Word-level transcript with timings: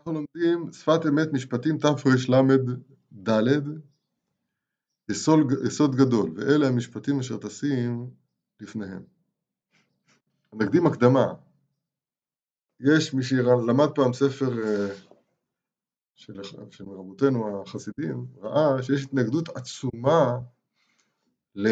אנחנו 0.00 0.12
לומדים 0.12 0.72
שפת 0.72 1.00
אמת 1.08 1.32
משפטים 1.32 1.78
תרל"ד, 1.78 3.64
יסוד, 5.64 5.96
גדול, 5.96 6.30
ואלה 6.36 6.66
המשפטים 6.66 7.18
אשר 7.18 7.36
תשים 7.36 8.10
לפניהם. 8.60 9.02
נקדים 10.54 10.86
הקדמה, 10.86 11.26
יש 12.80 13.14
מי 13.14 13.22
שלמד 13.22 13.88
פעם 13.94 14.12
ספר 14.12 14.62
אה, 14.64 14.94
של, 16.14 16.42
של 16.70 16.84
רבותינו 16.84 17.62
החסידים, 17.62 18.26
ראה 18.42 18.82
שיש 18.82 19.04
התנגדות 19.04 19.48
עצומה 19.48 20.38
ל, 21.54 21.68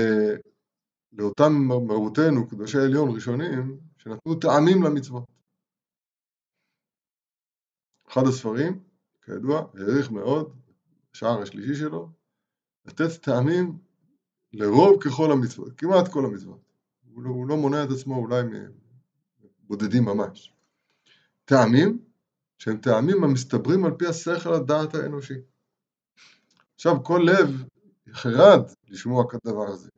לאותם 1.12 1.52
מרבותינו, 1.52 2.48
קדושי 2.48 2.78
העליון 2.78 3.14
ראשונים, 3.14 3.78
שנתנו 3.98 4.34
טעמים 4.34 4.82
למצוות. 4.82 5.37
אחד 8.12 8.26
הספרים, 8.26 8.80
כידוע, 9.24 9.66
העריך 9.74 10.10
מאוד, 10.10 10.52
השער 11.14 11.42
השלישי 11.42 11.74
שלו, 11.74 12.10
לתת 12.86 13.22
טעמים 13.22 13.78
לרוב 14.52 15.02
ככל 15.02 15.32
המצוות, 15.32 15.72
כמעט 15.76 16.08
כל 16.08 16.24
המצוות. 16.24 16.60
הוא 17.14 17.22
לא, 17.22 17.30
הוא 17.30 17.46
לא 17.48 17.56
מונע 17.56 17.84
את 17.84 17.88
עצמו 17.90 18.16
אולי 18.16 18.42
מבודדים 19.64 20.04
ממש. 20.04 20.54
טעמים 21.44 21.98
שהם 22.58 22.76
טעמים 22.76 23.24
המסתברים 23.24 23.84
על 23.84 23.92
פי 23.98 24.06
השכל 24.06 24.54
הדעת 24.54 24.94
האנושי. 24.94 25.34
עכשיו 26.74 27.04
כל 27.04 27.26
לב 27.26 27.64
חרד 28.12 28.62
לשמוע 28.88 29.24
כדבר 29.30 29.68
הזה. 29.68 29.90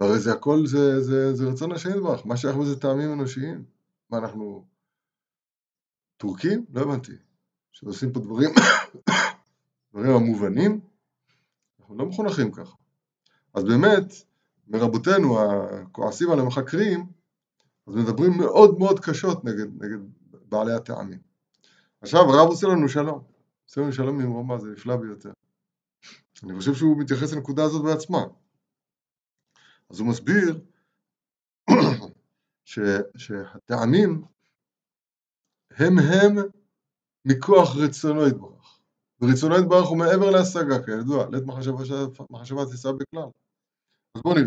והרי 0.00 0.18
זה 0.18 0.32
הכל 0.32 0.66
זה, 0.66 1.02
זה, 1.02 1.34
זה 1.34 1.48
רצון 1.48 1.72
השם 1.72 1.90
יתברך, 1.90 2.26
מה 2.26 2.36
שייך 2.36 2.56
בזה 2.56 2.80
טעמים 2.80 3.12
אנושיים? 3.12 3.64
מה 4.10 4.18
אנחנו 4.18 4.66
טורקים? 6.16 6.64
לא 6.70 6.80
הבנתי. 6.80 7.12
שעושים 7.72 8.12
פה 8.12 8.20
דברים, 8.20 8.50
דברים 9.92 10.10
המובנים? 10.10 10.80
אנחנו 11.80 11.96
לא 11.96 12.06
מחונכים 12.06 12.52
ככה. 12.52 12.76
אז 13.54 13.64
באמת, 13.64 14.12
מרבותינו 14.68 15.40
הכועסים 15.40 16.30
על 16.30 16.40
המחקרים, 16.40 17.06
אז 17.86 17.94
מדברים 17.94 18.32
מאוד 18.38 18.78
מאוד 18.78 19.00
קשות 19.00 19.44
נגד, 19.44 19.82
נגד 19.82 19.98
בעלי 20.48 20.72
הטעמים. 20.72 21.18
עכשיו 22.00 22.20
הרב 22.20 22.48
עושה 22.48 22.66
לנו 22.66 22.88
שלום, 22.88 23.22
עושה 23.64 23.80
לנו 23.80 23.92
שלום 23.92 24.20
עם 24.20 24.32
רומא, 24.32 24.58
זה 24.58 24.70
נפלא 24.70 24.96
ביותר. 24.96 25.32
אני 26.42 26.58
חושב 26.58 26.74
שהוא 26.74 27.00
מתייחס 27.00 27.32
לנקודה 27.32 27.64
הזאת 27.64 27.84
בעצמה. 27.84 28.24
אז 29.90 30.00
הוא 30.00 30.08
מסביר 30.08 30.60
ש, 32.64 32.78
שהטעמים 33.16 34.24
הם 35.76 35.98
הם 35.98 36.36
מכוח 37.24 37.76
רצונו 37.76 38.28
יתברך. 38.28 38.78
ורצונו 39.20 39.54
יתברך 39.58 39.88
הוא 39.88 39.98
מעבר 39.98 40.30
להשגה, 40.30 40.84
כידוע, 40.86 41.28
לית 41.30 41.44
מחשבה 42.30 42.64
תישא 42.70 42.92
בכלל. 42.92 43.28
אז 44.14 44.22
בואו 44.22 44.34
נראה. 44.34 44.46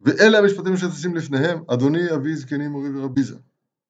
ואלה 0.00 0.38
המשפטים 0.38 0.76
שתשים 0.76 1.16
לפניהם, 1.16 1.58
אדוני 1.74 2.14
אבי 2.14 2.36
זקנים 2.36 2.70
מורי 2.70 2.88
ורביזה, 2.98 3.38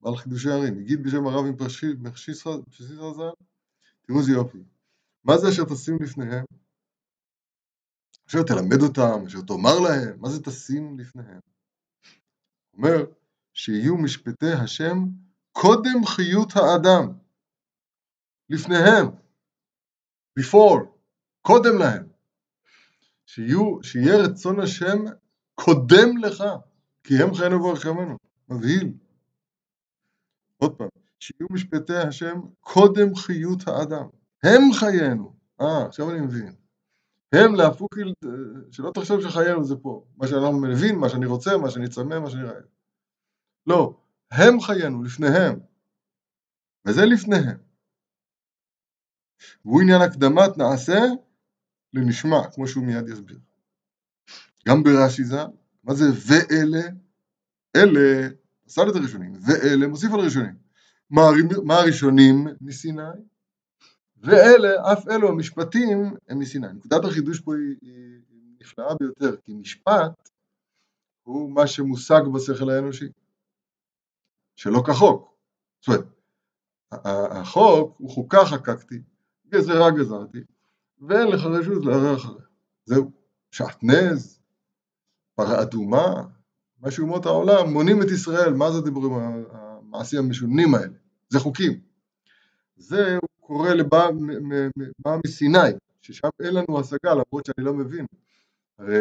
בעל 0.01 0.17
חידושי 0.17 0.51
ערים, 0.51 0.79
הגיד 0.79 1.03
בשם 1.03 1.27
הרב 1.27 1.47
עם 1.47 1.57
פרשיס 1.57 2.45
ז"ל, 2.45 3.31
תראו 4.03 4.19
איזה 4.19 4.33
יופי. 4.33 4.59
מה 5.25 5.39
זה 5.39 5.49
אשר 5.49 5.65
תשים 5.65 5.99
לפניהם? 6.03 6.45
אשר 8.29 8.43
תלמד 8.43 8.83
אותם, 8.83 9.27
אשר 9.27 9.41
תאמר 9.41 9.81
להם, 9.81 10.21
מה 10.21 10.29
זה 10.31 10.43
תשים 10.43 10.99
לפניהם? 10.99 11.41
אומר 12.75 13.05
שיהיו 13.53 13.97
משפטי 13.97 14.53
השם 14.53 15.05
קודם 15.61 16.07
חיות 16.07 16.53
האדם, 16.57 17.13
לפניהם, 18.51 19.07
before, 20.41 20.85
קודם 21.43 21.79
להם, 21.79 22.07
שיהיו, 23.27 23.83
שיהיה 23.83 24.17
רצון 24.17 24.61
השם 24.61 25.05
קודם 25.55 26.17
לך, 26.17 26.45
כי 27.05 27.15
הם 27.23 27.35
חיינו 27.35 27.65
ורחמנו, 27.65 28.17
מבהיל. 28.49 28.93
עוד 30.57 30.77
פעם, 30.77 30.89
שיהיו 31.19 31.47
משפטי 31.51 31.97
השם 31.97 32.41
קודם 32.61 33.15
חיות 33.15 33.69
האדם, 33.69 34.09
הם 34.43 34.63
חיינו, 34.73 35.35
אה, 35.61 35.87
עכשיו 35.87 36.11
אני 36.11 36.21
מבין. 36.21 36.55
הם 37.33 37.55
להפוק, 37.55 37.95
שלא 38.71 38.91
תחשוב 38.95 39.21
שחיינו 39.21 39.65
זה 39.65 39.77
פה, 39.77 40.05
מה 40.17 40.27
שאנחנו 40.27 40.61
מבין, 40.61 40.99
מה 40.99 41.09
שאני 41.09 41.27
רוצה, 41.27 41.57
מה 41.57 41.71
שאני 41.71 41.89
צמא, 41.89 42.19
מה 42.19 42.31
שאני 42.31 42.43
רעב. 42.43 42.63
לא, 43.67 43.95
הם 44.31 44.61
חיינו, 44.61 45.03
לפניהם, 45.03 45.59
וזה 46.87 47.05
לפניהם. 47.05 47.59
והוא 49.65 49.81
עניין 49.81 50.01
הקדמת 50.01 50.59
נעשה 50.59 51.01
לנשמע, 51.95 52.51
כמו 52.55 52.69
שהוא 52.69 52.85
מיד 52.85 53.09
יסביר. 53.09 53.39
גם 54.69 54.83
ברש"י 54.83 55.25
ז"ל, 55.25 55.47
מה 55.85 55.95
זה 55.95 56.05
ואלה? 56.27 56.89
אלה, 57.77 58.29
עשה 58.67 58.83
את 58.91 58.97
הראשונים, 58.97 59.33
ואלה 59.47 59.87
מוסיף 59.87 60.13
על 60.13 60.21
הראשונים. 60.21 60.55
מה, 61.11 61.23
מה 61.65 61.75
הראשונים 61.75 62.47
מסיני? 62.61 63.03
ואלה, 64.17 64.93
אף 64.93 65.09
אלו 65.09 65.29
המשפטים 65.29 66.17
הם 66.29 66.39
מסיני. 66.39 66.67
נקודת 66.73 67.05
החידוש 67.05 67.41
פה 67.41 67.55
היא, 67.55 67.77
היא 67.83 68.21
נפלאה 68.61 68.95
ביותר, 69.01 69.37
כי 69.45 69.55
משפט 69.55 70.31
הוא 71.23 71.53
מה 71.53 71.67
שמושג 71.67 72.21
בשכל 72.35 72.71
האנושי. 72.71 73.07
שלא 74.57 74.83
כחוק. 74.87 75.35
זאת 75.81 75.89
אומרת, 75.89 76.05
החוק 77.33 77.95
הוא 77.99 78.11
חוקה 78.11 78.45
חקקתי, 78.45 79.03
גזרה 79.49 79.91
גזרתי, 79.91 80.39
ואין 81.01 81.29
לך 81.29 81.45
רשות 81.45 81.85
לערער 81.85 82.17
אחריה. 82.17 82.45
זהו, 82.85 83.11
שעטנז, 83.51 84.41
פרה 85.35 85.63
אדומה, 85.63 86.23
מה 86.81 86.91
שאומות 86.91 87.27
העולם 87.27 87.73
מונים 87.73 88.03
את 88.03 88.11
ישראל, 88.11 88.55
מה 88.55 88.71
זה 88.71 88.79
הדיבורים 88.79 89.13
המעשיים 89.51 90.25
המשונים 90.25 90.75
האלה? 90.75 90.95
זה 91.29 91.39
חוקים. 91.39 91.81
זה 92.77 93.17
הוא 93.23 93.29
קורא 93.41 93.71
לבא 93.71 94.09
מסיני, 95.25 95.59
ששם 96.01 96.29
אין 96.41 96.55
לנו 96.55 96.81
השגה 96.81 97.11
למרות 97.11 97.47
שאני 97.47 97.67
לא 97.67 97.75
מבין. 97.75 98.07
הרי 98.79 99.01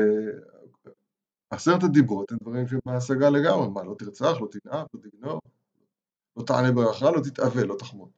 עשרת 1.56 1.84
הדיברות 1.84 2.32
הם 2.32 2.38
דברים 2.42 2.68
שהם 2.68 2.80
בהשגה 2.86 3.30
לגמרי, 3.30 3.70
מה 3.70 3.84
לא 3.84 3.96
תרצח, 4.00 4.42
לא 4.42 4.48
תנאף, 4.52 4.88
לא 4.94 5.00
תגנוב, 5.00 5.40
לא 6.38 6.44
תענה 6.44 6.72
ברכה, 6.72 7.12
לא 7.12 7.22
תתאבל, 7.22 7.66
לא 7.66 7.76
תחמוד. 7.80 8.10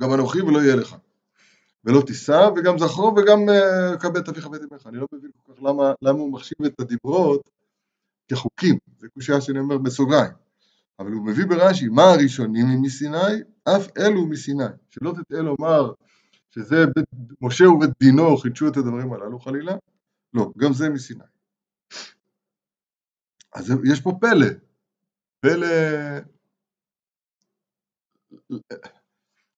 גם 0.00 0.14
אנוכי 0.14 0.42
ולא 0.42 0.58
יהיה 0.58 0.76
לך. 0.76 0.96
ולא 1.84 2.02
תישא, 2.06 2.48
וגם 2.56 2.78
זכרו 2.78 3.14
וגם 3.16 3.38
uh, 3.48 3.98
כבד 4.00 4.16
את 4.16 4.28
אביך 4.28 4.48
ואת 4.52 4.60
אמך. 4.72 4.86
אני 4.86 4.96
לא 4.96 5.06
מבין 5.12 5.30
כל 5.36 5.52
כך 5.52 5.62
למה, 5.62 5.92
למה 6.02 6.18
הוא 6.18 6.32
מחשיב 6.32 6.64
את 6.66 6.80
הדיברות 6.80 7.50
כחוקים, 8.30 8.78
זה 8.98 9.08
קושייה 9.08 9.40
שאני 9.40 9.58
אומר 9.58 9.78
בסוגריים. 9.78 10.32
אבל 10.98 11.12
הוא 11.12 11.26
מביא 11.26 11.46
ברש"י, 11.46 11.88
מה 11.88 12.02
הראשונים 12.02 12.82
מסיני? 12.82 13.42
אף 13.64 13.86
אלו 13.98 14.26
מסיני. 14.26 14.64
שלא 14.90 15.12
תטעה 15.12 15.40
לומר 15.40 15.92
שזה 16.50 16.86
בית, 16.86 17.04
משה 17.40 17.68
ובית 17.68 17.90
דינו 18.00 18.36
חידשו 18.36 18.68
את 18.68 18.76
הדברים 18.76 19.12
הללו 19.12 19.38
חלילה, 19.38 19.76
לא, 20.34 20.50
גם 20.58 20.72
זה 20.72 20.88
מסיני. 20.90 21.24
אז 23.54 23.72
יש 23.92 24.00
פה 24.00 24.12
פלא, 24.20 24.46
פלא... 25.40 25.66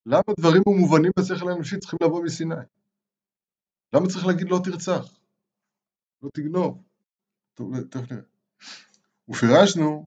למה 0.06 0.22
דברים 0.40 0.62
המובנים 0.66 1.12
בשכל 1.18 1.50
האנושי 1.50 1.78
צריכים 1.78 1.98
לבוא 2.02 2.24
מסיני? 2.24 2.54
למה 3.92 4.08
צריך 4.08 4.26
להגיד 4.26 4.48
לא 4.50 4.60
תרצח? 4.64 5.18
לא 6.22 6.30
תגנוב? 6.34 6.82
טוב, 7.54 7.80
תכף 7.80 8.12
נראה. 8.12 8.22
ופירשנו 9.28 10.06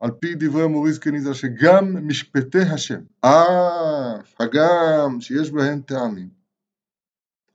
על 0.00 0.10
פי 0.10 0.34
דברי 0.34 0.66
מוריס 0.66 0.98
קניזה 0.98 1.34
שגם 1.34 2.08
משפטי 2.08 2.62
השם, 2.74 3.00
אף 3.20 4.40
הגם 4.40 5.20
שיש 5.20 5.50
בהם 5.50 5.82
טעמים, 5.82 6.30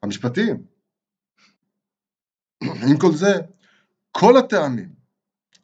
המשפטים, 0.03 0.65
עם 2.63 2.97
כל 3.01 3.11
זה, 3.15 3.33
כל 4.11 4.37
הטעמים 4.37 4.95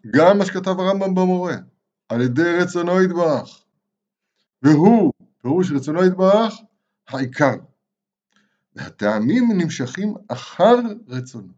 גם 0.07 0.37
מה 0.37 0.45
שכתב 0.45 0.79
הרמב"ם 0.79 1.15
במורה, 1.15 1.55
על 2.09 2.21
ידי 2.21 2.57
רצונו 2.61 3.01
יתברך, 3.01 3.63
והוא, 4.61 5.13
פירוש 5.41 5.71
רצונו 5.71 6.05
יתברך, 6.05 6.53
העיקר. 7.07 7.55
והטעמים 8.75 9.51
נמשכים 9.57 10.13
אחר 10.27 10.75
רצונו. 11.07 11.53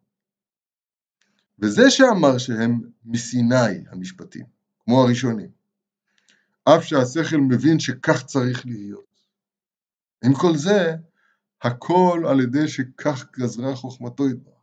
וזה 1.60 1.90
שאמר 1.90 2.38
שהם 2.38 2.82
מסיני 3.06 3.86
המשפטים, 3.92 4.46
כמו 4.80 5.02
הראשונים, 5.02 5.50
אף 6.64 6.84
שהשכל 6.84 7.38
מבין 7.38 7.80
שכך 7.80 8.26
צריך 8.26 8.66
להיות. 8.66 9.20
עם 10.26 10.34
כל 10.34 10.56
זה, 10.56 10.96
הכל 11.62 12.24
על 12.30 12.42
ידי 12.42 12.68
שכך 12.68 13.26
גזרה 13.40 13.76
חוכמתו 13.76 14.30
יתברך. 14.30 14.54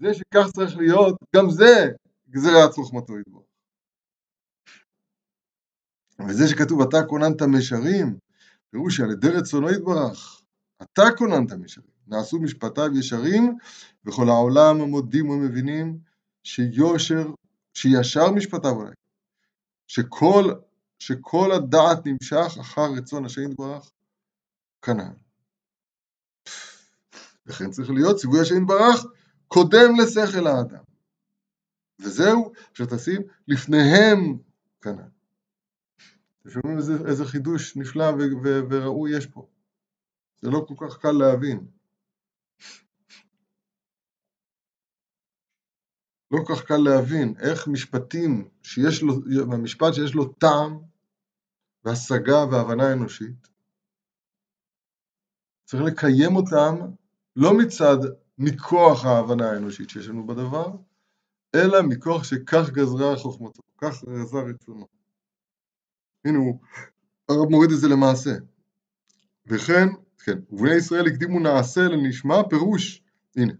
זה 0.00 0.14
שכך 0.14 0.46
צריך 0.56 0.76
להיות, 0.76 1.16
גם 1.36 1.50
זה 1.50 1.88
גזירת 2.32 2.74
חוכמתו 2.74 3.18
יתברך. 3.18 3.42
וזה 6.28 6.48
שכתוב 6.48 6.82
אתה 6.82 6.96
כוננת 7.08 7.42
משרים, 7.42 8.18
פירוש 8.70 8.96
שעל 8.96 9.10
ידי 9.10 9.28
רצונו 9.28 9.70
יתברך, 9.70 10.42
אתה 10.82 11.02
כוננת 11.18 11.52
משרים, 11.52 11.90
נעשו 12.06 12.38
משפטיו 12.38 12.98
ישרים, 12.98 13.56
וכל 14.04 14.28
העולם 14.28 14.76
מודים 14.76 15.30
ומבינים 15.30 15.98
שיושר, 16.44 17.26
שישר 17.74 18.30
משפטיו 18.30 18.70
אולי, 18.70 18.94
שכל, 19.86 20.52
שכל 20.98 21.52
הדעת 21.52 22.06
נמשך 22.06 22.58
אחר 22.60 22.86
רצון 22.96 23.24
השם 23.24 23.50
יתברך, 23.50 23.90
כנ"ל. 24.82 25.14
וכן 27.46 27.70
צריך 27.70 27.90
להיות 27.90 28.16
ציווי 28.16 28.40
השם 28.40 28.62
יתברך 28.62 29.04
קודם 29.48 29.96
לשכל 30.00 30.46
האדם. 30.46 30.91
וזהו, 32.02 32.52
תשים 32.72 33.22
לפניהם 33.48 34.38
כנ"ל. 34.82 35.02
אתם 36.40 36.50
שומעים 36.50 36.78
איזה, 36.78 36.92
איזה 37.06 37.24
חידוש 37.24 37.76
נפלא 37.76 38.04
וראוי 38.70 39.16
יש 39.16 39.26
פה. 39.26 39.46
זה 40.40 40.50
לא 40.50 40.64
כל 40.68 40.74
כך 40.88 40.98
קל 40.98 41.12
להבין. 41.12 41.66
לא 46.30 46.38
כל 46.44 46.54
כך 46.54 46.64
קל 46.64 46.76
להבין 46.76 47.34
איך 47.38 47.68
משפטים 47.68 48.48
שיש 48.62 49.02
לו, 49.02 49.14
המשפט 49.52 49.94
שיש 49.94 50.14
לו 50.14 50.24
טעם 50.32 50.78
והשגה 51.84 52.44
והבנה 52.50 52.92
אנושית, 52.92 53.48
צריך 55.64 55.82
לקיים 55.82 56.36
אותם 56.36 56.74
לא 57.36 57.58
מצד 57.58 57.96
מכוח 58.38 59.04
ההבנה 59.04 59.50
האנושית 59.50 59.90
שיש 59.90 60.08
לנו 60.08 60.26
בדבר, 60.26 60.66
אלא 61.54 61.82
מכוח 61.82 62.24
שכך 62.24 62.70
גזרה 62.70 63.16
חוכמתו, 63.16 63.62
כך 63.78 64.04
גזר 64.04 64.38
רצונו. 64.38 64.86
הנה 66.24 66.38
הוא, 66.38 66.60
הרב 67.28 67.48
מוריד 67.50 67.70
את 67.70 67.78
זה 67.78 67.88
למעשה. 67.88 68.30
וכן, 69.46 69.88
כן, 70.24 70.38
ובני 70.50 70.74
ישראל 70.74 71.06
הקדימו 71.06 71.40
נעשה 71.40 71.80
לנשמע 71.80 72.42
פירוש, 72.50 73.02
הנה, 73.36 73.52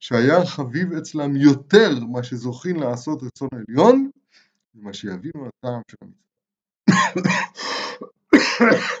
שהיה 0.00 0.46
חביב 0.46 0.92
אצלם 0.92 1.36
יותר 1.36 2.04
מה 2.12 2.22
שזוכים 2.22 2.76
לעשות 2.76 3.22
רצון 3.22 3.48
העליון, 3.52 4.10
ממה 4.74 4.92
שיבינו 4.92 5.48
הטעם 5.48 5.80
של 5.90 5.96
המצווה. 6.02 6.24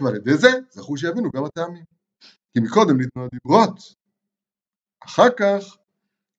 ועל 0.02 0.16
ידי 0.16 0.36
זה 0.36 0.48
זכו 0.70 0.96
שיבינו 0.96 1.30
גם 1.30 1.44
הטעמים. 1.44 1.84
כי 2.52 2.60
מקודם 2.60 3.00
ניתנו 3.00 3.24
הדיברות, 3.24 3.94
אחר 5.06 5.28
כך 5.36 5.76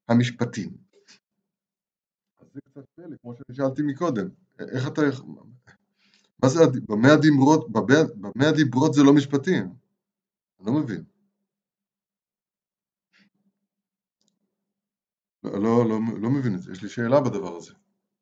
המשפטים. 0.10 0.85
זה 2.56 2.62
קצת 2.62 2.86
פלא, 2.96 3.18
כמו 3.22 3.34
ששאלתי 3.36 3.81
מקודם, 3.81 4.28
איך 4.60 4.88
אתה... 4.88 5.02
מה 6.44 6.50
זה, 6.50 6.60
במה 6.88 7.13
הדיברות, 7.13 7.72
במה 7.72 8.48
הדיברות 8.50 8.94
זה 8.94 9.04
לא 9.04 9.13
משפטים? 9.13 9.63
אני 10.60 10.66
לא 10.66 10.74
מבין. 10.74 11.04
לא, 15.44 15.60
לא, 15.63 15.90
לא, 15.90 16.00
לא 16.22 16.30
מבין 16.30 16.56
את 16.56 16.62
זה, 16.62 16.72
יש 16.72 16.84
לי 16.84 16.90
שאלה 16.90 17.22
בדבר 17.22 17.56
הזה. 17.56 17.74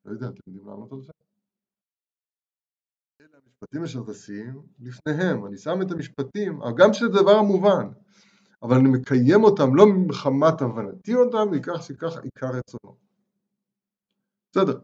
לא 0.06 0.12
יודע, 0.12 0.28
אתם 0.28 0.42
יודעים 0.48 0.68
לענות 0.68 0.92
על 0.92 1.02
זה? 1.02 1.12
אלה 3.22 3.38
המשפטים 3.46 3.84
אשר 3.84 4.12
תשים 4.12 4.62
לפניהם, 4.80 5.46
אני 5.46 5.58
שם 5.58 5.82
את 5.82 5.92
המשפטים, 5.92 6.60
גם 6.78 6.94
שזה 6.94 7.08
דבר 7.08 7.42
מובן, 7.42 7.88
אבל 8.64 8.76
אני 8.76 8.90
מקיים 8.90 9.44
אותם 9.44 9.76
לא 9.76 9.86
מחמת 10.08 10.62
הבנתי 10.62 11.16
אותם, 11.16 11.52
מכך 11.52 11.84
שכך 11.84 12.18
עיקר 12.24 12.48
רצונו. 12.48 13.03
בסדר, 14.54 14.80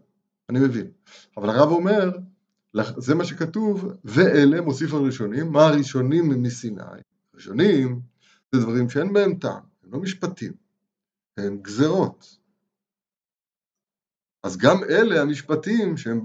אני 0.50 0.60
מבין. 0.60 0.92
אבל 1.38 1.50
הרב 1.50 1.70
אומר, 1.70 2.12
זה 2.98 3.16
מה 3.16 3.26
שכתוב, 3.26 3.86
ואלה 4.04 4.62
מוסיף 4.62 4.94
על 4.94 5.00
ראשונים, 5.00 5.52
מה 5.52 5.68
הראשונים 5.68 6.44
מסיני? 6.44 6.82
ראשונים 7.36 8.02
זה 8.52 8.62
דברים 8.62 8.90
שאין 8.90 9.14
בהם 9.14 9.36
טעם, 9.36 9.62
הם 9.84 9.94
לא 9.94 10.00
משפטים, 10.00 10.54
הם 11.38 11.62
גזרות. 11.62 12.38
אז 14.44 14.58
גם 14.58 14.84
אלה 14.84 15.22
המשפטים 15.22 15.98
שהם 15.98 16.24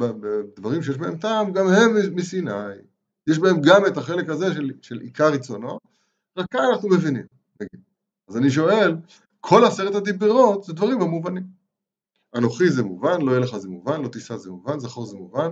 דברים 0.56 0.82
שיש 0.82 0.96
בהם 0.96 1.18
טעם, 1.18 1.52
גם 1.52 1.66
הם 1.66 2.14
מסיני. 2.14 2.50
יש 3.26 3.38
בהם 3.38 3.56
גם 3.60 3.86
את 3.86 3.96
החלק 3.96 4.28
הזה 4.28 4.54
של, 4.54 4.72
של 4.82 5.00
עיקר 5.00 5.32
רצונו, 5.32 5.78
רק 6.38 6.46
כאן 6.50 6.60
אנחנו 6.72 6.88
מבינים. 6.88 7.26
אז 8.28 8.36
אני 8.36 8.50
שואל, 8.50 8.96
כל 9.40 9.64
עשרת 9.64 9.94
הדיברות 9.94 10.64
זה 10.64 10.72
דברים 10.72 11.02
המובנים. 11.02 11.63
אנוכי 12.36 12.70
זה 12.70 12.82
מובן, 12.82 13.20
לא 13.22 13.30
יהיה 13.30 13.40
לך 13.40 13.56
זה 13.56 13.68
מובן, 13.68 14.02
לא 14.02 14.08
תישא 14.08 14.36
זה 14.36 14.50
מובן, 14.50 14.78
זכור 14.78 15.06
זה 15.06 15.16
מובן. 15.16 15.48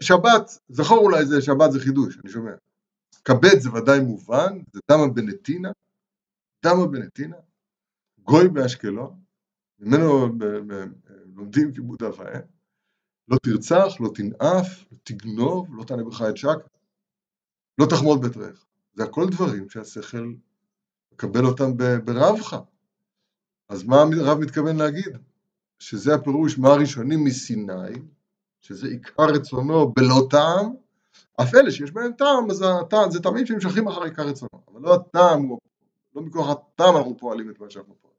שבת, 0.00 0.50
זכור 0.68 0.98
אולי 0.98 1.26
זה, 1.26 1.42
שבת 1.42 1.72
זה 1.72 1.80
חידוש, 1.80 2.18
אני 2.24 2.32
שומע. 2.32 2.52
כבד 3.24 3.58
זה 3.58 3.72
ודאי 3.72 4.00
מובן, 4.00 4.58
זה 4.72 4.80
דמה 4.90 5.08
בנתינה, 5.14 5.70
דמה 6.64 6.86
בנתינה, 6.86 7.36
גוי 8.18 8.48
באשקלון, 8.48 9.20
ממנו 9.78 10.28
לומדים 11.34 11.72
כיבוד 11.72 12.02
אב 12.02 12.18
ואם, 12.18 12.40
לא 13.28 13.36
תרצח, 13.42 14.00
לא 14.00 14.10
תנאף, 14.14 14.92
לא 14.92 14.98
תגנוב, 15.04 15.74
לא 15.74 15.84
תענה 15.84 16.04
בך 16.04 16.22
את 16.30 16.36
שקר, 16.36 16.66
לא 17.78 17.86
תחמוד 17.90 18.20
בית 18.20 18.36
רעך. 18.36 18.64
זה 18.94 19.04
הכל 19.04 19.26
דברים 19.30 19.68
שהשכל 19.68 20.32
מקבל 21.12 21.44
אותם 21.44 21.76
ברבך. 22.04 22.56
אז 23.68 23.84
מה 23.84 23.96
הרב 23.96 24.38
מתכוון 24.38 24.76
להגיד? 24.76 25.16
שזה 25.84 26.14
הפירוש 26.14 26.58
מה 26.58 26.68
הראשונים 26.68 27.24
מסיני, 27.24 27.92
שזה 28.60 28.86
עיקר 28.88 29.24
רצונו 29.34 29.92
בלא 29.92 30.26
טעם, 30.30 30.74
אף 31.42 31.54
אלה 31.54 31.70
שיש 31.70 31.90
בהם 31.90 32.12
טעם, 32.12 32.50
אז 32.50 32.64
הטעם, 32.80 33.10
זה 33.10 33.22
טעמים 33.22 33.46
שנמשכים 33.46 33.88
אחר 33.88 34.02
עיקר 34.02 34.22
רצונו, 34.22 34.62
אבל 34.72 34.80
לא 34.80 34.94
הטעם, 34.94 35.48
לא 36.14 36.22
מכוח 36.22 36.48
הטעם 36.50 36.96
אנחנו 36.96 37.18
פועלים 37.18 37.50
את 37.50 37.60
מה 37.60 37.70
שאנחנו 37.70 37.94
פועלים. 37.94 38.14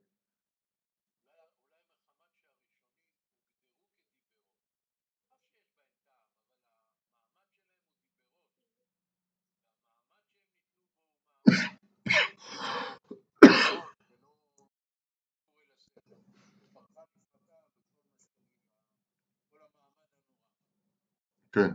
כן. 21.56 21.72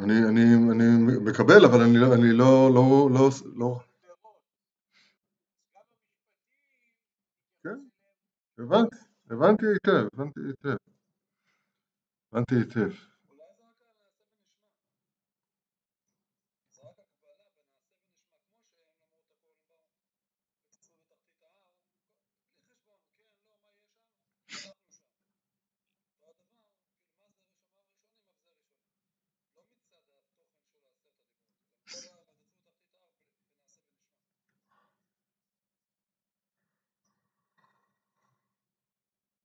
אני, 0.00 0.12
אני, 0.28 0.42
אני 0.72 0.84
מקבל, 1.24 1.64
אבל 1.64 1.80
אני, 1.80 1.98
לא, 1.98 2.14
אני 2.14 2.32
לא, 2.32 2.70
לא, 2.74 3.08
לא, 3.14 3.28
לא... 3.56 3.80
כן, 7.62 7.78
הבנתי, 8.58 8.96
הבנתי 9.30 9.66
היטב, 9.66 10.06
הבנתי 10.12 10.40
היטב. 10.40 10.76
הבנתי 12.32 12.54
היטב. 12.54 13.13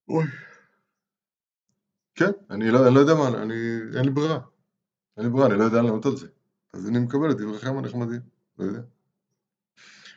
אוי. 0.09 0.25
כן, 2.15 2.31
אני 2.49 2.71
לא, 2.71 2.87
אני 2.87 2.95
לא 2.95 2.99
יודע 2.99 3.13
מה, 3.15 3.27
אני, 3.27 3.53
אין 3.95 4.05
לי 4.05 4.11
ברירה. 4.11 4.39
אין 5.17 5.25
לי 5.25 5.31
ברירה, 5.31 5.47
אני 5.47 5.59
לא 5.59 5.63
יודע 5.63 5.81
לענות 5.81 6.05
על 6.05 6.17
זה. 6.17 6.27
אז 6.73 6.89
אני 6.89 6.99
מקבל 6.99 7.31
את 7.31 7.37
דבריכם 7.37 7.77
הנחמדים, 7.77 8.21
לא 8.59 8.65
יודע. 8.65 8.81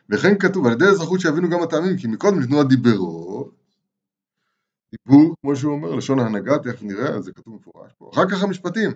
וכן 0.08 0.38
כתוב, 0.38 0.66
על 0.66 0.72
ידי 0.72 0.84
אזרחות 0.84 1.20
שיבינו 1.20 1.50
גם 1.50 1.62
הטעמים, 1.62 1.96
כי 1.96 2.06
מקודם 2.06 2.40
ניתנו 2.40 2.60
הדיברות, 2.60 3.54
דיבור, 4.92 5.36
כמו 5.40 5.56
שהוא 5.56 5.72
אומר, 5.72 5.94
לשון 5.94 6.18
ההנהגה, 6.18 6.58
תכף 6.58 6.82
נראה, 6.82 7.20
זה 7.20 7.32
כתוב 7.32 7.54
מפורש 7.54 7.92
פה. 7.98 8.10
אחר 8.14 8.28
כך 8.30 8.42
המשפטים, 8.42 8.90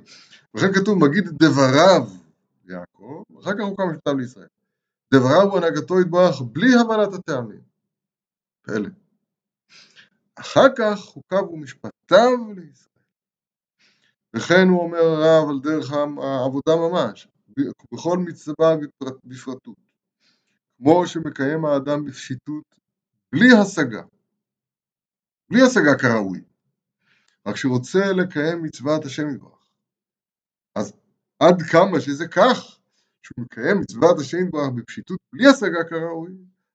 וכן 0.57 0.73
כתוב, 0.73 1.05
מגיד 1.05 1.25
דבריו 1.29 2.03
יעקב, 2.69 3.23
אחר 3.41 3.53
כך 3.59 3.65
הוא 3.65 3.77
קם 3.77 3.91
משפטיו 3.91 4.19
לישראל. 4.19 4.47
דבריו 5.15 5.53
והנהגתו 5.53 6.01
יתברך 6.01 6.43
בלי 6.53 6.75
הבנת 6.75 7.15
הטעמים. 7.15 7.61
פלא. 8.63 8.89
אחר 10.37 10.67
כך 10.77 10.99
חוקיו 10.99 11.51
ומשפטיו 11.51 12.53
לישראל. 12.57 12.97
וכן 14.37 14.69
הוא 14.69 14.83
אומר 14.83 14.99
הרב 14.99 15.49
על 15.51 15.61
דרך 15.61 15.93
העבודה 15.93 16.77
ממש, 16.77 17.29
בכל 17.93 18.19
מצווה 18.19 18.77
בפרטות, 19.25 19.77
כמו 20.79 21.07
שמקיים 21.07 21.65
האדם 21.65 22.05
בפשיטות, 22.05 22.65
בלי 23.33 23.49
השגה, 23.63 24.03
בלי 25.51 25.63
השגה 25.63 25.99
כראוי, 25.99 26.41
רק 27.47 27.57
שרוצה 27.57 28.13
לקיים 28.13 28.63
מצוות 28.63 29.05
השם 29.05 29.31
יברך. 29.35 29.67
אז 30.75 30.93
עד 31.41 31.63
כמה 31.63 32.01
שזה 32.01 32.29
כך, 32.29 32.79
שהוא 33.23 33.45
מקיים 33.45 33.81
מצוות 33.81 34.19
השם 34.21 34.39
יתברך 34.47 34.71
בפשיטות 34.75 35.19
בלי 35.33 35.47
השגה 35.47 35.85
כראוי, 35.89 36.33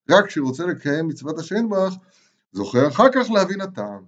רק 0.10 0.26
כשרוצה 0.26 0.66
לקיים 0.66 1.08
מצוות 1.08 1.40
השם 1.40 1.56
יתברך, 1.56 1.94
זוכר 2.52 2.88
אחר 2.88 3.12
כך 3.14 3.32
להבין 3.32 3.62
הטעם. 3.62 4.06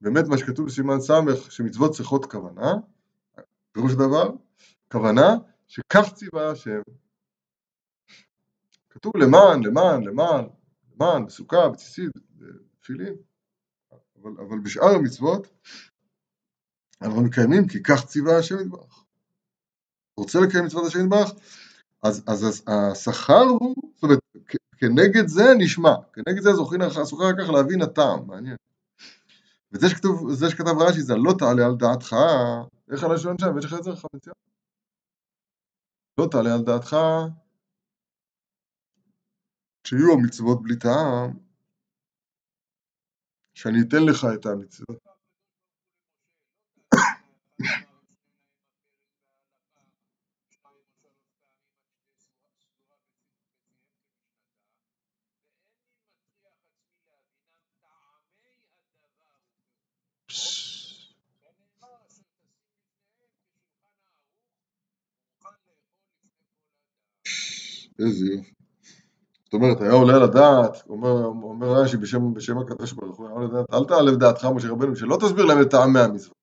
באמת 0.00 0.24
מה 0.28 0.38
שכתוב 0.38 0.66
בסימן 0.66 1.00
ס' 1.00 1.10
שמצוות 1.50 1.92
צריכות 1.92 2.30
כוונה, 2.30 2.72
פירוש 3.72 3.92
דבר, 3.92 4.30
כוונה 4.92 5.36
שכך 5.66 6.12
ציווה 6.14 6.50
השם. 6.50 6.80
כתוב 8.90 9.16
למען, 9.16 9.62
למען, 9.62 10.02
למען, 10.04 10.44
למען, 10.94 11.26
בסוכה, 11.26 11.68
בציצית, 11.68 12.10
בתפילין, 12.36 13.14
אבל, 13.92 14.32
אבל 14.38 14.58
בשאר 14.58 14.94
המצוות 14.94 15.48
אנחנו 17.02 17.22
מקיימים 17.22 17.68
כי 17.68 17.82
כך 17.82 18.06
ציווה 18.06 18.38
השם 18.38 18.60
יתברך. 18.60 19.04
רוצה 20.16 20.38
לקיים 20.40 20.64
מצוות 20.64 20.86
השם 20.86 21.04
יתברך, 21.04 21.30
אז, 22.02 22.22
אז 22.26 22.62
השכר 22.66 23.42
הוא, 23.42 23.89
כנגד 24.78 25.26
זה 25.26 25.42
נשמע, 25.58 25.94
כנגד 26.12 26.42
זה 26.42 26.52
זוכרים 26.52 26.80
אחר 26.82 27.04
כך 27.38 27.50
להבין 27.50 27.82
הטעם, 27.82 28.26
מעניין. 28.26 28.56
וזה 29.72 29.88
שכתוב, 29.88 30.32
זה 30.32 30.50
שכתב 30.50 30.76
רש"י 30.80 31.00
זה 31.00 31.14
לא 31.16 31.32
תעלה 31.38 31.66
על 31.66 31.76
דעתך, 31.78 32.16
איך 32.92 33.04
הלשון 33.04 33.38
שם, 33.38 33.58
יש 33.58 33.64
לך 33.64 33.74
את 33.78 33.84
זה 33.84 33.90
חמצייה? 33.90 34.34
לא 36.18 36.26
תעלה 36.30 36.54
על 36.54 36.62
דעתך 36.64 36.96
שיהיו 39.86 40.12
המצוות 40.12 40.62
בלי 40.62 40.78
טעם, 40.78 41.38
שאני 43.54 43.78
אתן 43.88 44.02
לך 44.08 44.26
את 44.34 44.46
המצוות. 44.46 45.10
איזה 68.00 68.26
יופי. 68.26 68.52
זאת 69.44 69.54
אומרת, 69.54 69.80
היה 69.80 69.92
עולה 69.92 70.16
על 70.16 70.22
הדעת, 70.22 70.82
אומר, 70.88 71.24
אומר 71.24 71.72
רש"י 71.72 71.96
בשם, 71.96 72.34
בשם 72.34 72.58
הקדוש 72.58 72.92
ברוך 72.92 73.18
הוא, 73.18 73.26
היה 73.26 73.34
עולה 73.34 73.46
על 73.46 73.54
הדעת, 73.54 73.66
אל 73.74 73.84
תעלה 73.84 74.12
בדעתך, 74.12 74.44
משה 74.44 74.68
רבנו, 74.68 74.96
שלא 74.96 75.16
תסביר 75.20 75.44
להם 75.44 75.62
את 75.62 75.70
טעמי 75.70 76.00
המצוות. 76.00 76.40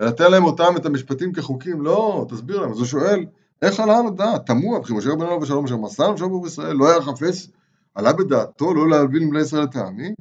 אלא 0.00 0.10
תן 0.10 0.30
להם 0.30 0.44
אותם, 0.44 0.76
את 0.76 0.86
המשפטים 0.86 1.32
כחוקים, 1.32 1.82
לא, 1.82 2.26
תסביר 2.28 2.60
להם. 2.60 2.70
אז 2.70 2.78
הוא 2.78 2.86
שואל, 2.86 3.24
איך 3.62 3.80
עלה 3.80 3.98
על 3.98 4.06
הדעת? 4.06 4.46
תמוה, 4.46 4.80
וכי 4.80 4.92
משה 4.92 5.10
רבנו 5.10 5.26
עליו 5.26 5.42
השלום 5.42 5.64
אשר 5.64 5.76
מסר 5.76 6.08
למשה 6.10 6.26
ברוך 6.26 6.46
ישראל, 6.46 6.76
לא 6.76 6.90
היה 6.90 7.02
חפץ, 7.02 7.48
עלה 7.94 8.12
בדעתו 8.12 8.74
לא 8.74 8.88
להבין 8.88 9.22
לבני 9.22 9.40
ישראל 9.40 9.62
הטעמים? 9.62 10.14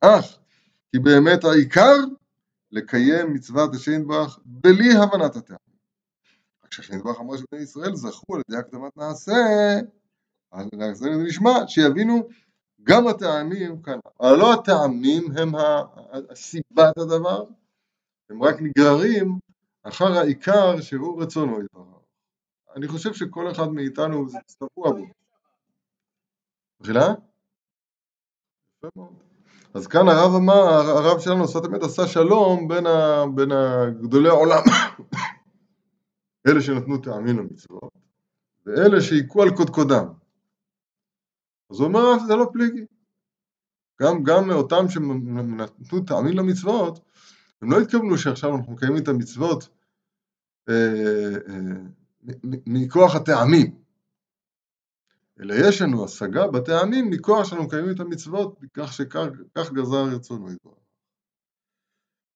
אך, 0.00 0.38
כי 0.92 0.98
באמת 0.98 1.44
העיקר 1.44 1.96
לקיים 2.72 3.32
מצוות 3.32 3.74
השם 3.74 4.00
יתברך 4.00 4.38
בלי 4.44 4.96
הבנת 4.96 5.36
הטעם. 5.36 5.69
כשהשם 6.70 6.96
יתברך 6.96 7.20
אמר 7.20 7.36
שבני 7.36 7.60
ישראל 7.60 7.94
זכו 7.94 8.34
על 8.34 8.42
ידי 8.48 8.58
הקדמת 8.58 8.96
נעשה, 8.96 9.32
אז 10.52 10.68
זה 10.98 11.10
נשמע 11.10 11.50
שיבינו 11.66 12.28
גם 12.82 13.06
הטעמים 13.06 13.82
כאן, 13.82 13.98
אבל 14.20 14.36
לא 14.38 14.54
הטעמים 14.54 15.24
הם 15.38 15.52
הסיבת 16.30 16.98
הדבר, 16.98 17.44
הם 18.30 18.42
רק 18.42 18.56
נגררים 18.60 19.38
אחר 19.82 20.18
העיקר 20.18 20.80
שהוא 20.80 21.22
רצונו 21.22 21.62
יתברך. 21.62 21.84
אני 22.76 22.88
חושב 22.88 23.14
שכל 23.14 23.50
אחד 23.50 23.68
מאיתנו 23.68 24.28
זה 24.28 24.38
צבוע 24.46 24.90
בו. 24.92 25.06
מחילה? 26.80 27.08
אז 29.74 29.86
כאן 29.86 30.08
הרב 30.08 30.34
אמר, 30.34 30.90
הרב 30.90 31.20
שלנו 31.20 31.44
עשה 31.44 31.60
תמיד 31.60 31.82
עשה 31.82 32.06
שלום 32.06 32.68
בין, 32.68 32.86
ה, 32.86 33.24
בין 33.34 33.48
גדולי 34.02 34.28
העולם 34.28 34.62
אלה 36.46 36.60
שנתנו 36.60 36.98
טעמים 36.98 37.38
למצוות, 37.38 37.92
ואלה 38.66 39.00
שהיכו 39.00 39.42
על 39.42 39.56
קודקודם. 39.56 40.06
אז 41.70 41.80
הוא 41.80 41.86
אומר, 41.86 42.18
זה 42.26 42.36
לא 42.36 42.46
פליגי. 42.52 42.84
גם, 44.02 44.22
גם 44.22 44.50
אותם 44.50 44.88
שנתנו 44.88 46.04
טעמים 46.06 46.38
למצוות, 46.38 47.00
הם 47.62 47.72
לא 47.72 47.80
התכוונו 47.80 48.18
שעכשיו 48.18 48.56
אנחנו 48.56 48.72
מקיימים 48.72 49.02
את 49.02 49.08
המצוות 49.08 49.68
אה, 50.68 51.36
אה, 51.48 51.82
מכוח 52.66 53.14
הטעמים, 53.14 53.80
אלא 55.40 55.54
יש 55.68 55.82
לנו 55.82 56.04
השגה 56.04 56.46
בטעמים 56.46 57.10
מכוח 57.10 57.44
שאנחנו 57.44 57.66
מקיימים 57.66 57.94
את 57.94 58.00
המצוות, 58.00 58.58
כך 58.74 58.92
שכך 58.92 59.72
גזר 59.72 60.04
רצונו 60.14 60.52
יתברך. 60.52 60.74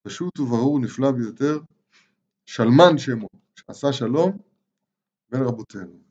פשוט 0.02 0.38
וברור 0.40 0.80
נפלא 0.80 1.10
ביותר, 1.10 1.58
שלמן 2.46 2.98
שמו. 2.98 3.43
עשה 3.68 3.92
שלום 3.92 4.38
בין 5.30 5.42
רבותינו. 5.42 6.03